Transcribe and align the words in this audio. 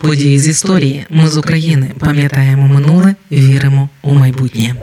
Події 0.00 0.38
з 0.38 0.48
історії. 0.48 1.06
Ми 1.10 1.28
з 1.28 1.36
України 1.36 1.90
пам'ятаємо 1.98 2.68
минуле, 2.68 3.14
віримо 3.32 3.88
у 4.02 4.14
майбутнє. 4.14 4.74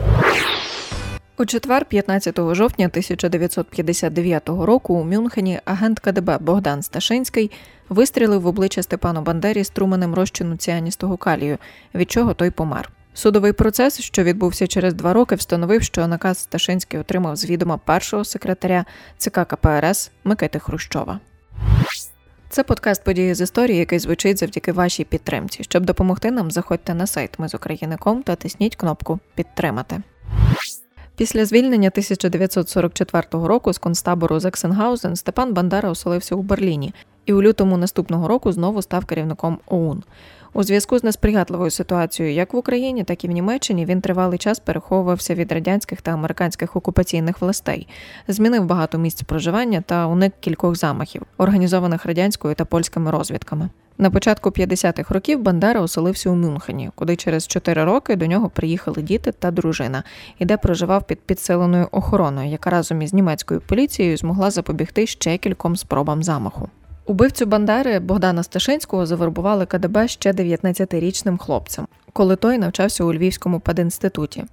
У 1.38 1.44
четвер, 1.44 1.84
15 1.84 2.36
жовтня 2.36 2.86
1959 2.86 4.48
року, 4.48 4.94
у 4.94 5.04
Мюнхені 5.04 5.60
агент 5.64 6.00
КДБ 6.00 6.38
Богдан 6.40 6.82
Сташинський 6.82 7.50
вистрілив 7.88 8.40
в 8.40 8.46
обличчя 8.46 8.82
Степану 8.82 9.22
Бандері 9.22 9.64
струменем 9.64 10.14
розчину 10.14 10.56
ціаністого 10.56 11.16
калію, 11.16 11.58
від 11.94 12.10
чого 12.10 12.34
той 12.34 12.50
помер. 12.50 12.90
Судовий 13.14 13.52
процес, 13.52 14.00
що 14.00 14.22
відбувся 14.22 14.66
через 14.66 14.94
два 14.94 15.12
роки, 15.12 15.34
встановив, 15.34 15.82
що 15.82 16.06
наказ 16.08 16.38
Сташинський 16.38 17.00
отримав 17.00 17.36
з 17.36 17.44
відома 17.44 17.78
першого 17.78 18.24
секретаря 18.24 18.84
ЦК 19.16 19.40
КПРС 19.44 20.10
Микити 20.24 20.58
Хрущова. 20.58 21.20
Це 22.50 22.64
подкаст 22.64 23.04
події 23.04 23.34
з 23.34 23.40
історії, 23.40 23.78
який 23.78 23.98
звучить 23.98 24.38
завдяки 24.38 24.72
вашій 24.72 25.04
підтримці. 25.04 25.64
Щоб 25.64 25.84
допомогти 25.84 26.30
нам, 26.30 26.50
заходьте 26.50 26.94
на 26.94 27.06
сайт 27.06 27.38
Ми 27.38 27.48
з 27.48 27.54
України.ком 27.54 28.22
та 28.22 28.36
тисніть 28.36 28.76
кнопку 28.76 29.18
Підтримати. 29.34 30.02
Після 31.16 31.44
звільнення 31.44 31.88
1944 31.88 33.26
року 33.30 33.72
з 33.72 33.78
концтабору 33.78 34.40
Заксенгаузен 34.40 35.16
Степан 35.16 35.54
Бандера 35.54 35.90
оселився 35.90 36.34
у 36.34 36.42
Берліні 36.42 36.94
і 37.26 37.32
у 37.32 37.42
лютому 37.42 37.76
наступного 37.76 38.28
року 38.28 38.52
знову 38.52 38.82
став 38.82 39.04
керівником 39.04 39.58
ОУН. 39.66 40.02
У 40.52 40.62
зв'язку 40.62 40.98
з 40.98 41.04
несприятливою 41.04 41.70
ситуацією 41.70 42.34
як 42.34 42.54
в 42.54 42.56
Україні, 42.56 43.04
так 43.04 43.24
і 43.24 43.28
в 43.28 43.30
Німеччині 43.30 43.84
він 43.84 44.00
тривалий 44.00 44.38
час 44.38 44.58
переховувався 44.58 45.34
від 45.34 45.52
радянських 45.52 46.02
та 46.02 46.10
американських 46.10 46.76
окупаційних 46.76 47.40
властей, 47.40 47.88
змінив 48.28 48.64
багато 48.64 48.98
місць 48.98 49.22
проживання 49.22 49.80
та 49.80 50.06
уник 50.06 50.32
кількох 50.40 50.76
замахів, 50.76 51.22
організованих 51.38 52.06
радянською 52.06 52.54
та 52.54 52.64
польськими 52.64 53.10
розвідками. 53.10 53.68
На 54.00 54.10
початку 54.10 54.50
50-х 54.50 55.14
років 55.14 55.42
Бандера 55.42 55.80
оселився 55.80 56.30
у 56.30 56.34
Мюнхені, 56.34 56.90
куди 56.94 57.16
через 57.16 57.46
4 57.46 57.84
роки 57.84 58.16
до 58.16 58.26
нього 58.26 58.48
приїхали 58.48 59.02
діти 59.02 59.32
та 59.32 59.50
дружина, 59.50 60.02
і 60.38 60.44
де 60.44 60.56
проживав 60.56 61.06
під 61.06 61.20
підсиленою 61.20 61.88
охороною, 61.90 62.48
яка 62.48 62.70
разом 62.70 63.02
із 63.02 63.14
німецькою 63.14 63.60
поліцією 63.60 64.16
змогла 64.16 64.50
запобігти 64.50 65.06
ще 65.06 65.38
кільком 65.38 65.76
спробам 65.76 66.22
замаху. 66.22 66.68
Убивцю 67.08 67.46
Бандери 67.46 67.98
Богдана 67.98 68.42
Сташинського 68.42 69.06
завербували 69.06 69.66
КДБ 69.66 70.08
ще 70.08 70.32
19-річним 70.32 71.38
хлопцем, 71.38 71.86
коли 72.12 72.36
той 72.36 72.58
навчався 72.58 73.04
у 73.04 73.12
Львівському 73.12 73.60
пединституті. 73.60 74.44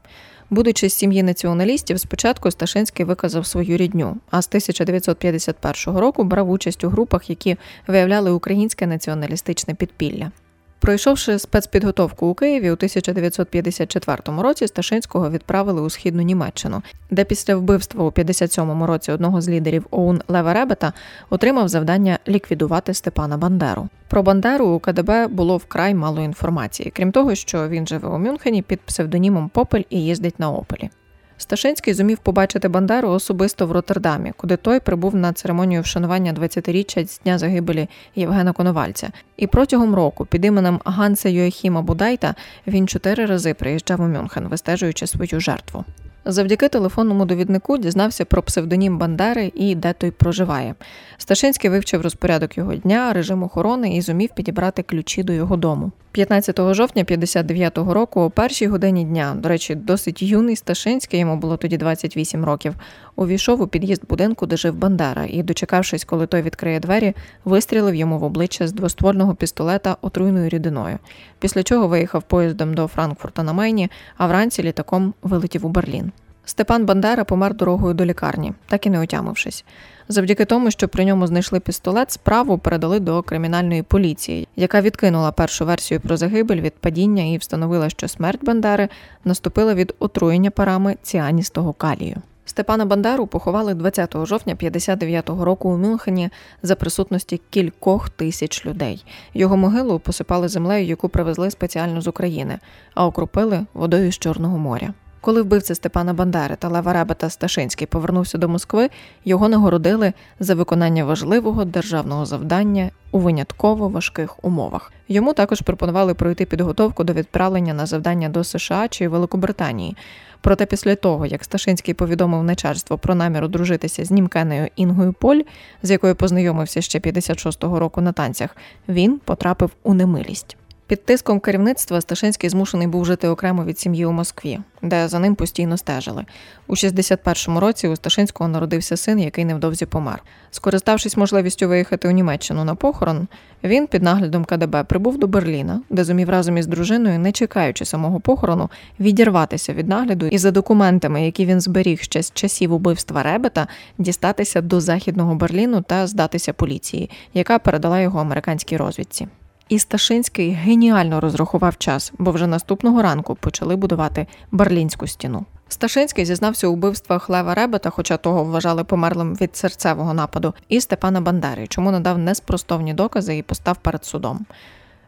Будучи 0.49 0.89
з 0.89 0.93
сім'ї 0.93 1.23
націоналістів, 1.23 1.99
спочатку 1.99 2.51
Сташинський 2.51 3.05
виказав 3.05 3.45
свою 3.45 3.77
рідню, 3.77 4.17
а 4.31 4.41
з 4.41 4.47
1951 4.47 5.99
року 5.99 6.23
брав 6.23 6.49
участь 6.49 6.83
у 6.83 6.89
групах, 6.89 7.29
які 7.29 7.57
виявляли 7.87 8.31
українське 8.31 8.87
націоналістичне 8.87 9.73
підпілля. 9.73 10.31
Пройшовши 10.79 11.39
спецпідготовку 11.39 12.27
у 12.27 12.33
Києві 12.33 12.69
у 12.69 12.73
1954 12.73 14.41
році, 14.41 14.67
Сташинського 14.67 15.29
відправили 15.29 15.81
у 15.81 15.89
східну 15.89 16.21
Німеччину, 16.21 16.81
де 17.11 17.23
після 17.23 17.55
вбивства 17.55 18.03
у 18.03 18.09
57-му 18.09 18.87
році 18.87 19.11
одного 19.11 19.41
з 19.41 19.49
лідерів 19.49 19.87
ОУН 19.91 20.21
Лева 20.27 20.53
Ребета 20.53 20.93
отримав 21.29 21.67
завдання 21.67 22.19
ліквідувати 22.27 22.93
Степана 22.93 23.37
Бандеру. 23.37 23.89
Про 24.07 24.23
Бандеру 24.23 24.67
у 24.67 24.79
КДБ 24.79 25.27
було 25.27 25.57
вкрай 25.57 25.95
мало 25.95 26.21
інформації, 26.21 26.91
крім 26.95 27.11
того, 27.11 27.35
що 27.35 27.69
він 27.69 27.87
живе 27.87 28.09
у 28.09 28.17
Мюнхені 28.17 28.61
під 28.61 28.81
псевдонімом 28.81 29.49
Попель 29.49 29.83
і 29.89 30.03
їздить 30.03 30.39
на 30.39 30.51
Опелі. 30.51 30.89
Сташинський 31.37 31.93
зумів 31.93 32.17
побачити 32.17 32.67
Бандеру 32.67 33.09
особисто 33.09 33.67
в 33.67 33.71
Роттердамі, 33.71 34.33
куди 34.37 34.57
той 34.57 34.79
прибув 34.79 35.15
на 35.15 35.33
церемонію 35.33 35.81
вшанування 35.81 36.33
20-річчя 36.33 37.07
з 37.07 37.19
дня 37.19 37.37
загибелі 37.37 37.87
Євгена 38.15 38.53
Коновальця. 38.53 39.09
І 39.37 39.47
протягом 39.47 39.95
року 39.95 40.25
під 40.25 40.45
іменем 40.45 40.79
Ганса 40.85 41.29
Йоахіма 41.29 41.81
Будайта 41.81 42.35
він 42.67 42.87
чотири 42.87 43.25
рази 43.25 43.53
приїжджав 43.53 44.01
у 44.01 44.07
Мюнхен, 44.07 44.47
вистежуючи 44.47 45.07
свою 45.07 45.39
жертву. 45.39 45.85
Завдяки 46.25 46.69
телефонному 46.69 47.25
довіднику 47.25 47.77
дізнався 47.77 48.25
про 48.25 48.41
псевдонім 48.41 48.97
Бандери 48.97 49.51
і 49.55 49.75
де 49.75 49.93
той 49.93 50.11
проживає. 50.11 50.75
Сташинський 51.17 51.69
вивчив 51.69 52.01
розпорядок 52.01 52.57
його 52.57 52.75
дня, 52.75 53.13
режим 53.13 53.43
охорони 53.43 53.95
і 53.95 54.01
зумів 54.01 54.29
підібрати 54.35 54.83
ключі 54.83 55.23
до 55.23 55.33
його 55.33 55.57
дому. 55.57 55.91
15 56.15 56.73
жовтня 56.73 57.03
59-го 57.03 57.93
року, 57.93 58.21
о 58.21 58.29
першій 58.29 58.67
годині 58.67 59.03
дня, 59.03 59.35
до 59.39 59.49
речі, 59.49 59.75
досить 59.75 60.21
юний 60.21 60.55
Сташинський, 60.55 61.19
йому 61.19 61.37
було 61.37 61.57
тоді 61.57 61.77
28 61.77 62.45
років, 62.45 62.75
увійшов 63.15 63.61
у 63.61 63.67
під'їзд 63.67 64.01
будинку, 64.09 64.45
де 64.45 64.57
жив 64.57 64.75
Бандера, 64.75 65.25
і, 65.29 65.43
дочекавшись, 65.43 66.03
коли 66.03 66.27
той 66.27 66.41
відкриє 66.41 66.79
двері, 66.79 67.13
вистрілив 67.45 67.95
йому 67.95 68.19
в 68.19 68.23
обличчя 68.23 68.67
з 68.67 68.71
двоствольного 68.73 69.35
пістолета 69.35 69.97
отруйною 70.01 70.49
рідиною. 70.49 70.99
Після 71.39 71.63
чого 71.63 71.87
виїхав 71.87 72.23
поїздом 72.23 72.73
до 72.73 72.87
Франкфурта 72.87 73.43
на 73.43 73.53
Мейні, 73.53 73.91
а 74.17 74.27
вранці 74.27 74.63
літаком 74.63 75.13
вилетів 75.21 75.65
у 75.65 75.69
Берлін. 75.69 76.11
Степан 76.45 76.85
Бандера 76.85 77.23
помер 77.23 77.55
дорогою 77.55 77.93
до 77.93 78.05
лікарні, 78.05 78.53
так 78.67 78.85
і 78.85 78.89
не 78.89 78.99
отямившись. 78.99 79.65
Завдяки 80.07 80.45
тому, 80.45 80.71
що 80.71 80.87
при 80.87 81.05
ньому 81.05 81.27
знайшли 81.27 81.59
пістолет, 81.59 82.11
справу 82.11 82.57
передали 82.57 82.99
до 82.99 83.21
кримінальної 83.21 83.83
поліції, 83.83 84.47
яка 84.55 84.81
відкинула 84.81 85.31
першу 85.31 85.65
версію 85.65 85.99
про 85.99 86.17
загибель 86.17 86.61
від 86.61 86.73
падіння 86.73 87.23
і 87.23 87.37
встановила, 87.37 87.89
що 87.89 88.07
смерть 88.07 88.45
Бандери 88.45 88.89
наступила 89.23 89.73
від 89.73 89.95
отруєння 89.99 90.51
парами 90.51 90.95
ціаністого 91.01 91.73
калію. 91.73 92.15
Степана 92.45 92.85
Бандеру 92.85 93.27
поховали 93.27 93.73
20 93.73 94.25
жовтня 94.25 94.55
59-го 94.55 95.45
року 95.45 95.69
у 95.69 95.77
Мюнхені 95.77 96.29
за 96.63 96.75
присутності 96.75 97.41
кількох 97.49 98.09
тисяч 98.09 98.65
людей. 98.65 99.05
Його 99.33 99.57
могилу 99.57 99.99
посипали 99.99 100.47
землею, 100.47 100.85
яку 100.87 101.09
привезли 101.09 101.51
спеціально 101.51 102.01
з 102.01 102.07
України, 102.07 102.59
а 102.93 103.05
окропили 103.05 103.65
водою 103.73 104.11
з 104.11 104.17
Чорного 104.17 104.57
моря. 104.57 104.93
Коли 105.25 105.41
вбивця 105.41 105.75
Степана 105.75 106.13
Бандери 106.13 106.55
та 106.55 106.67
Лева 106.67 106.93
Ребета 106.93 107.29
Сташинський 107.29 107.87
повернувся 107.87 108.37
до 108.37 108.49
Москви, 108.49 108.89
його 109.25 109.49
нагородили 109.49 110.13
за 110.39 110.55
виконання 110.55 111.05
важливого 111.05 111.65
державного 111.65 112.25
завдання 112.25 112.91
у 113.11 113.19
винятково 113.19 113.89
важких 113.89 114.43
умовах. 114.45 114.93
Йому 115.07 115.33
також 115.33 115.61
пропонували 115.61 116.13
пройти 116.13 116.45
підготовку 116.45 117.03
до 117.03 117.13
відправлення 117.13 117.73
на 117.73 117.85
завдання 117.85 118.29
до 118.29 118.43
США 118.43 118.87
чи 118.87 119.07
Великобританії. 119.07 119.95
Проте 120.41 120.65
після 120.65 120.95
того, 120.95 121.25
як 121.25 121.43
Сташинський 121.43 121.93
повідомив 121.93 122.43
начальство 122.43 122.97
про 122.97 123.15
намір 123.15 123.43
одружитися 123.43 124.05
з 124.05 124.11
німкенею 124.11 124.69
Інгою 124.75 125.13
Поль, 125.13 125.41
з 125.83 125.91
якою 125.91 126.15
познайомився 126.15 126.81
ще 126.81 126.99
56-го 126.99 127.79
року 127.79 128.01
на 128.01 128.11
танцях, 128.11 128.57
він 128.89 129.19
потрапив 129.25 129.71
у 129.83 129.93
немилість. 129.93 130.57
Під 130.87 131.05
тиском 131.05 131.39
керівництва 131.39 132.01
Сташинський 132.01 132.49
змушений 132.49 132.87
був 132.87 133.05
жити 133.05 133.27
окремо 133.27 133.65
від 133.65 133.79
сім'ї 133.79 134.05
у 134.05 134.11
Москві, 134.11 134.59
де 134.81 135.07
за 135.07 135.19
ним 135.19 135.35
постійно 135.35 135.77
стежили. 135.77 136.25
У 136.67 136.73
61-му 136.73 137.59
році 137.59 137.87
у 137.87 137.95
Сташинського 137.95 138.47
народився 138.47 138.97
син, 138.97 139.19
який 139.19 139.45
невдовзі 139.45 139.85
помер. 139.85 140.23
Скориставшись 140.51 141.17
можливістю 141.17 141.67
виїхати 141.67 142.07
у 142.07 142.11
Німеччину 142.11 142.65
на 142.65 142.75
похорон, 142.75 143.27
він 143.63 143.87
під 143.87 144.03
наглядом 144.03 144.45
КДБ 144.45 144.83
прибув 144.83 145.17
до 145.17 145.27
Берліна, 145.27 145.81
де 145.89 146.03
зумів 146.03 146.29
разом 146.29 146.57
із 146.57 146.67
дружиною, 146.67 147.19
не 147.19 147.31
чекаючи 147.31 147.85
самого 147.85 148.19
похорону, 148.19 148.69
відірватися 148.99 149.73
від 149.73 149.87
нагляду 149.87 150.27
і 150.27 150.37
за 150.37 150.51
документами, 150.51 151.25
які 151.25 151.45
він 151.45 151.61
зберіг 151.61 152.01
ще 152.01 152.23
з 152.23 152.31
часів 152.31 152.73
убивства 152.73 153.23
Ребета, 153.23 153.67
дістатися 153.97 154.61
до 154.61 154.81
західного 154.81 155.35
Берліну 155.35 155.81
та 155.81 156.07
здатися 156.07 156.53
поліції, 156.53 157.09
яка 157.33 157.59
передала 157.59 157.99
його 157.99 158.19
американській 158.19 158.77
розвідці. 158.77 159.27
І 159.69 159.79
Сташинський 159.79 160.51
геніально 160.51 161.19
розрахував 161.19 161.77
час, 161.77 162.13
бо 162.17 162.31
вже 162.31 162.47
наступного 162.47 163.01
ранку 163.01 163.35
почали 163.35 163.75
будувати 163.75 164.27
Берлінську 164.51 165.07
стіну. 165.07 165.45
Сташинський 165.67 166.25
зізнався 166.25 166.67
у 166.67 166.73
вбивствах 166.73 167.29
Лева 167.29 167.55
Ребета, 167.55 167.89
хоча 167.89 168.17
того 168.17 168.43
вважали 168.43 168.83
померлим 168.83 169.35
від 169.35 169.55
серцевого 169.55 170.13
нападу, 170.13 170.53
і 170.69 170.81
Степана 170.81 171.21
Бандери, 171.21 171.67
чому 171.67 171.91
надав 171.91 172.17
неспростовні 172.17 172.93
докази 172.93 173.37
і 173.37 173.43
постав 173.43 173.77
перед 173.77 174.05
судом. 174.05 174.45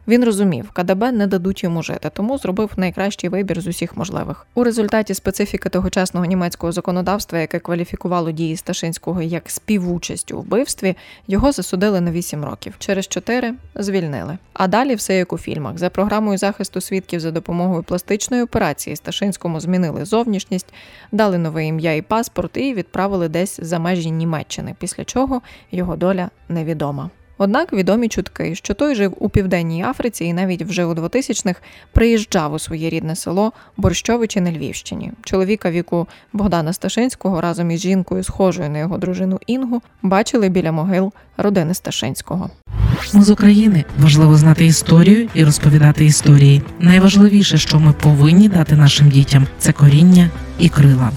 Він 0.08 0.24
розумів, 0.24 0.70
КДБ 0.70 1.12
не 1.12 1.26
дадуть 1.26 1.64
йому 1.64 1.82
жити, 1.82 2.10
тому 2.14 2.38
зробив 2.38 2.70
найкращий 2.76 3.30
вибір 3.30 3.60
з 3.60 3.66
усіх 3.66 3.96
можливих. 3.96 4.46
У 4.54 4.64
результаті 4.64 5.14
специфіки 5.14 5.68
тогочасного 5.68 6.26
німецького 6.26 6.72
законодавства, 6.72 7.38
яке 7.38 7.58
кваліфікувало 7.58 8.30
дії 8.30 8.56
Сташинського 8.56 9.22
як 9.22 9.50
співучасть 9.50 10.32
у 10.32 10.40
вбивстві, 10.40 10.96
його 11.26 11.52
засудили 11.52 12.00
на 12.00 12.10
8 12.10 12.44
років. 12.44 12.74
Через 12.78 13.08
4 13.08 13.54
звільнили. 13.74 14.38
А 14.52 14.68
далі 14.68 14.94
все 14.94 15.16
як 15.16 15.32
у 15.32 15.38
фільмах. 15.38 15.78
За 15.78 15.90
програмою 15.90 16.38
захисту 16.38 16.80
свідків 16.80 17.20
за 17.20 17.30
допомогою 17.30 17.82
пластичної 17.82 18.42
операції 18.42 18.96
Сташинському 18.96 19.60
змінили 19.60 20.04
зовнішність, 20.04 20.74
дали 21.12 21.38
нове 21.38 21.66
ім'я 21.66 21.94
і 21.94 22.02
паспорт 22.02 22.56
і 22.56 22.74
відправили 22.74 23.28
десь 23.28 23.60
за 23.62 23.78
межі 23.78 24.10
Німеччини, 24.10 24.74
після 24.78 25.04
чого 25.04 25.42
його 25.70 25.96
доля 25.96 26.30
невідома. 26.48 27.10
Однак 27.38 27.72
відомі 27.72 28.08
чутки, 28.08 28.54
що 28.54 28.74
той 28.74 28.94
жив 28.94 29.14
у 29.18 29.28
південній 29.28 29.84
Африці 29.84 30.24
і 30.24 30.32
навіть 30.32 30.62
вже 30.62 30.84
у 30.84 30.94
2000-х 30.94 31.60
приїжджав 31.92 32.52
у 32.52 32.58
своє 32.58 32.90
рідне 32.90 33.16
село 33.16 33.52
Борщовичі 33.76 34.40
на 34.40 34.52
Львівщині. 34.52 35.12
Чоловіка 35.24 35.70
віку 35.70 36.06
Богдана 36.32 36.72
Сташинського 36.72 37.40
разом 37.40 37.70
із 37.70 37.80
жінкою, 37.80 38.22
схожою 38.22 38.70
на 38.70 38.78
його 38.78 38.98
дружину 38.98 39.40
Інгу, 39.46 39.82
бачили 40.02 40.48
біля 40.48 40.72
могил 40.72 41.12
родини 41.36 41.74
Сташинського. 41.74 42.50
Ми 43.14 43.22
з 43.22 43.30
України 43.30 43.84
важливо 43.98 44.36
знати 44.36 44.66
історію 44.66 45.28
і 45.34 45.44
розповідати 45.44 46.04
історії. 46.04 46.62
Найважливіше, 46.80 47.58
що 47.58 47.80
ми 47.80 47.92
повинні 47.92 48.48
дати 48.48 48.76
нашим 48.76 49.08
дітям, 49.08 49.46
це 49.58 49.72
коріння 49.72 50.30
і 50.58 50.68
крила. 50.68 51.10